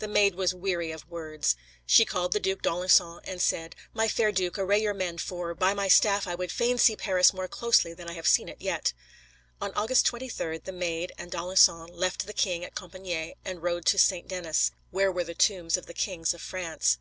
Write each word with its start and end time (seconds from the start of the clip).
The 0.00 0.06
Maid 0.06 0.34
was 0.34 0.54
weary 0.54 0.90
of 0.92 1.08
words. 1.08 1.56
She 1.86 2.04
called 2.04 2.32
the 2.34 2.40
Duc 2.40 2.58
d'Alençon 2.60 3.22
and 3.24 3.40
said: 3.40 3.74
"My 3.94 4.06
fair 4.06 4.30
duke, 4.30 4.58
array 4.58 4.82
your 4.82 4.92
men, 4.92 5.16
for, 5.16 5.54
by 5.54 5.72
my 5.72 5.88
staff, 5.88 6.26
I 6.26 6.34
would 6.34 6.52
fain 6.52 6.76
see 6.76 6.94
Paris 6.94 7.32
more 7.32 7.48
closely 7.48 7.94
than 7.94 8.06
I 8.06 8.12
have 8.12 8.28
seen 8.28 8.50
it 8.50 8.60
yet." 8.60 8.92
On 9.62 9.72
August 9.74 10.04
23, 10.04 10.58
the 10.58 10.72
Maid 10.72 11.12
and 11.16 11.32
d'Alençon 11.32 11.88
left 11.90 12.26
the 12.26 12.34
king 12.34 12.66
at 12.66 12.74
Compičgne 12.74 13.32
and 13.46 13.62
rode 13.62 13.86
to 13.86 13.96
St. 13.96 14.28
Denis, 14.28 14.72
where 14.90 15.10
were 15.10 15.24
the 15.24 15.32
tombs 15.34 15.78
of 15.78 15.86
the 15.86 15.94
kings 15.94 16.34
of 16.34 16.42
France. 16.42 16.98